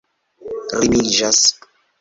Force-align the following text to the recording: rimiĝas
rimiĝas 0.79 1.39